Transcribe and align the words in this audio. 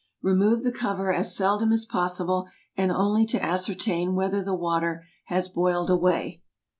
Remove 0.23 0.63
the 0.63 0.71
cover 0.71 1.13
as 1.13 1.35
seldom 1.35 1.71
as 1.71 1.85
possible, 1.85 2.47
and 2.75 2.91
only 2.91 3.23
to 3.27 3.39
ascertain 3.43 4.15
whether 4.15 4.41
the 4.43 4.55
water 4.55 5.03
has 5.25 5.47
boiled 5.47 5.91
away. 5.91 6.41